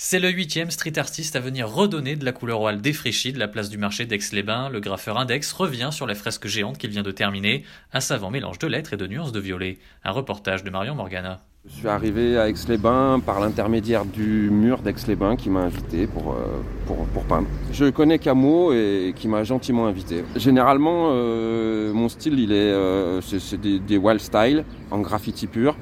C'est 0.00 0.20
le 0.20 0.30
huitième 0.30 0.70
street 0.70 0.96
artiste 0.96 1.34
à 1.34 1.40
venir 1.40 1.68
redonner 1.68 2.14
de 2.14 2.24
la 2.24 2.30
couleur 2.30 2.60
au 2.60 2.68
hall 2.68 2.80
défraîchie 2.80 3.32
de 3.32 3.38
la 3.40 3.48
place 3.48 3.68
du 3.68 3.78
marché 3.78 4.06
d'Aix-les-Bains. 4.06 4.68
Le 4.68 4.78
graffeur 4.78 5.18
Index 5.18 5.52
revient 5.52 5.88
sur 5.90 6.06
les 6.06 6.14
fresques 6.14 6.46
géantes 6.46 6.78
qu'il 6.78 6.90
vient 6.90 7.02
de 7.02 7.10
terminer. 7.10 7.64
Un 7.92 7.98
savant 7.98 8.30
mélange 8.30 8.60
de 8.60 8.68
lettres 8.68 8.92
et 8.92 8.96
de 8.96 9.08
nuances 9.08 9.32
de 9.32 9.40
violet. 9.40 9.78
Un 10.04 10.12
reportage 10.12 10.62
de 10.62 10.70
Marion 10.70 10.94
Morgana. 10.94 11.40
Je 11.68 11.78
suis 11.78 11.88
arrivé 11.88 12.38
à 12.38 12.48
Aix-les-Bains 12.48 13.18
par 13.18 13.40
l'intermédiaire 13.40 14.04
du 14.04 14.50
mur 14.50 14.82
d'Aix-les-Bains 14.82 15.34
qui 15.34 15.50
m'a 15.50 15.62
invité 15.62 16.06
pour, 16.06 16.30
euh, 16.30 16.62
pour, 16.86 17.04
pour, 17.06 17.24
peindre. 17.24 17.48
Je 17.72 17.86
connais 17.86 18.20
Camo 18.20 18.72
et 18.72 19.12
qui 19.16 19.26
m'a 19.26 19.42
gentiment 19.42 19.88
invité. 19.88 20.22
Généralement, 20.36 21.08
euh, 21.10 21.92
mon 21.92 22.08
style, 22.08 22.38
il 22.38 22.52
est, 22.52 22.54
euh, 22.54 23.20
c'est 23.20 23.60
des, 23.60 23.80
des 23.80 23.96
wild 23.96 24.20
style 24.20 24.64
en 24.92 25.00
graffiti 25.00 25.48
pur. 25.48 25.74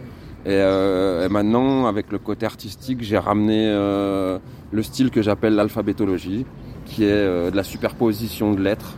Et, 0.47 0.55
et, 0.55 1.29
maintenant, 1.29 1.87
avec 1.87 2.13
le 2.13 2.19
côté 2.19 2.47
artistique, 2.47 3.03
j'ai 3.03 3.19
ramené 3.19 3.67
le 3.69 4.83
style 4.83 5.11
que 5.11 5.21
j'appelle 5.23 5.55
l'alphabétologie, 5.55 6.47
qui 6.85 7.05
est 7.05 7.51
de 7.51 7.57
la 7.57 7.65
superposition 7.65 8.53
de 8.53 8.63
lettres, 8.63 8.95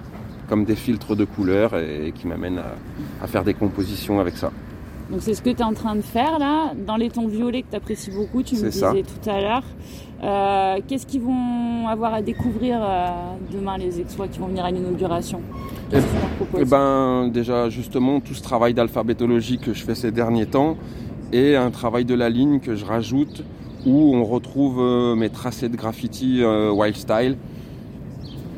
comme 0.49 0.65
des 0.65 0.77
filtres 0.77 1.17
de 1.17 1.25
couleurs, 1.25 1.75
et, 1.77 2.09
et 2.09 2.13
qui 2.13 2.27
m'amène 2.27 2.59
à, 2.59 3.25
à 3.25 3.27
faire 3.27 3.45
des 3.45 3.55
compositions 3.55 4.21
avec 4.21 4.37
ça. 4.37 4.51
Donc 5.11 5.21
c'est 5.23 5.33
ce 5.33 5.41
que 5.41 5.51
tu 5.51 5.61
es 5.61 5.65
en 5.65 5.73
train 5.73 5.97
de 5.97 6.03
faire 6.03 6.39
là, 6.39 6.73
dans 6.87 6.97
les 6.97 7.09
tons 7.09 7.29
violets 7.29 7.63
que 7.63 7.71
tu 7.71 7.77
apprécies 7.77 8.11
beaucoup, 8.11 8.43
tu 8.43 8.57
me 8.57 8.61
disais 8.61 8.71
ça. 8.71 8.93
tout 8.93 9.31
à 9.31 9.41
l'heure. 9.41 9.63
Euh, 10.23 10.81
Qu'est-ce 10.87 11.07
qu'ils 11.07 11.23
vont 11.23 11.87
avoir 11.89 12.13
à 12.13 12.21
découvrir 12.21 12.79
euh, 12.83 13.07
demain 13.51 13.79
les 13.79 14.01
exploits 14.01 14.29
qui 14.29 14.39
vont 14.39 14.49
venir 14.49 14.65
à 14.65 14.71
l'inauguration? 14.71 15.41
Eh 15.93 15.99
eh 16.59 16.65
ben 16.67 17.31
déjà 17.33 17.71
justement 17.71 18.21
tout 18.21 18.35
ce 18.35 18.43
travail 18.43 18.75
d'alphabétologie 18.75 19.59
que 19.59 19.73
je 19.73 19.83
fais 19.83 19.95
ces 19.95 20.11
derniers 20.11 20.45
temps 20.45 20.77
et 21.33 21.57
un 21.57 21.71
travail 21.71 22.05
de 22.05 22.15
la 22.15 22.31
ligne 22.31 22.61
que 22.61 22.75
je 22.75 22.85
rajoute 22.85 23.45
où 23.87 24.15
on 24.15 24.25
retrouve 24.25 24.81
euh, 24.81 25.15
mes 25.15 25.31
tracés 25.31 25.69
de 25.69 25.77
graffiti 25.77 26.43
euh, 26.43 26.71
wild 26.71 26.97
style 26.97 27.37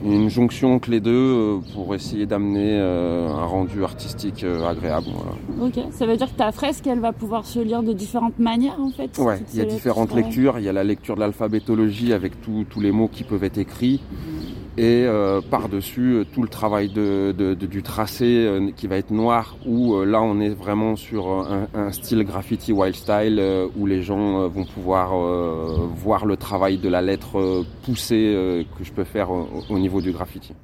une 0.03 0.31
jonction 0.31 0.75
entre 0.77 0.91
les 0.91 1.01
deux 1.01 1.11
euh, 1.13 1.59
pour 1.75 1.95
essayer 1.95 2.25
d'amener 2.25 2.79
euh, 2.79 3.29
un 3.29 3.45
rendu 3.45 3.85
artistique 3.85 4.45
agréable. 4.45 5.09
Voilà. 5.15 5.69
Ok, 5.69 5.93
ça 5.93 6.07
veut 6.07 6.17
dire 6.17 6.33
que 6.33 6.39
ta 6.39 6.53
fresque, 6.53 6.87
elle 6.87 7.01
va 7.01 7.13
pouvoir 7.13 7.45
se 7.45 7.59
lire 7.59 7.83
de 7.83 7.93
différentes 7.93 8.39
manières 8.39 8.81
en 8.81 8.89
fait 8.89 9.19
Ouais, 9.19 9.39
il 9.53 9.59
y 9.59 9.63
a 9.63 9.67
différentes 9.67 10.15
lectures. 10.15 10.59
Il 10.59 10.65
y 10.65 10.71
a 10.71 10.73
la 10.73 10.85
lecture 10.85 11.17
de 11.17 11.21
l'alphabétologie 11.21 12.15
avec 12.15 12.41
tous 12.41 12.81
les 12.81 12.93
mots 12.93 13.09
qui 13.09 13.25
peuvent 13.25 13.45
être 13.45 13.59
écrits. 13.59 14.01
Et 14.77 15.05
euh, 15.05 15.41
par-dessus, 15.41 16.25
tout 16.33 16.43
le 16.43 16.49
travail 16.49 16.89
de, 16.89 17.35
de, 17.37 17.55
de, 17.55 17.67
du 17.67 17.83
tracé 17.83 18.47
euh, 18.47 18.71
qui 18.77 18.87
va 18.87 18.97
être 18.97 19.11
noir, 19.11 19.57
où 19.67 19.95
euh, 19.95 20.05
là 20.05 20.23
on 20.23 20.41
est 20.41 20.51
vraiment 20.51 20.97
sur 20.97 21.29
un, 21.29 21.67
un 21.75 21.93
style 21.93 22.23
graffiti 22.25 22.73
wild 22.73 22.95
style, 22.95 23.43
où 23.77 23.87
les 23.87 24.03
gens 24.03 24.49
vont 24.49 24.65
pouvoir 24.65 25.15
voir 25.97 26.25
le 26.25 26.37
travail 26.37 26.79
de 26.79 26.89
la 26.89 27.03
lettre 27.03 27.65
poussée 27.85 28.67
que 28.79 28.85
je 28.85 28.93
peux 28.93 29.05
faire 29.05 29.31
au 29.31 29.79
niveau 29.79 30.01
du 30.01 30.13
graffiti. 30.13 30.55